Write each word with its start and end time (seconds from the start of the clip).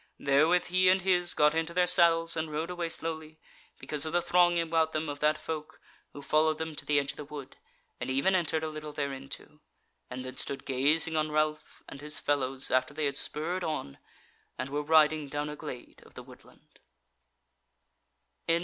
Therewith 0.19 0.65
he 0.69 0.89
and 0.89 1.03
his 1.03 1.35
got 1.35 1.53
into 1.53 1.75
their 1.75 1.85
saddles 1.85 2.35
and 2.35 2.51
rode 2.51 2.71
away 2.71 2.89
slowly, 2.89 3.37
because 3.77 4.03
of 4.03 4.13
the 4.13 4.19
thronging 4.23 4.63
about 4.63 4.93
them 4.93 5.07
of 5.07 5.19
that 5.19 5.37
folk, 5.37 5.79
who 6.11 6.23
followed 6.23 6.57
them 6.57 6.73
to 6.75 6.83
the 6.85 6.99
edge 6.99 7.11
of 7.11 7.17
the 7.17 7.25
wood, 7.25 7.55
and 7.99 8.09
even 8.09 8.33
entered 8.33 8.63
a 8.63 8.69
little 8.69 8.93
thereinto; 8.93 9.59
and 10.09 10.25
then 10.25 10.37
stood 10.37 10.65
gazing 10.65 11.15
on 11.15 11.31
Ralph 11.31 11.83
and 11.87 12.01
his 12.01 12.17
fellows 12.19 12.71
after 12.71 12.95
they 12.95 13.05
had 13.05 13.15
spurred 13.15 13.63
on 13.63 13.99
and 14.57 14.71
were 14.71 14.81
riding 14.81 15.27
down 15.27 15.49
a 15.49 15.55
glade 15.55 16.01
of 16.03 16.15
the 16.15 16.23
woodland. 16.23 16.79